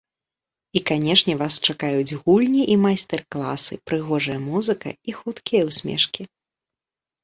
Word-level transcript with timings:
І 0.79 0.81
канешне 0.89 1.35
вас 1.41 1.59
чакаюць 1.67 2.17
гульні 2.23 2.63
і 2.77 2.79
майстар-классы, 2.87 3.73
прыгожая 3.91 4.39
музыка 4.51 4.89
і 5.11 5.21
хуткія 5.23 5.61
усмешкі! 5.73 6.23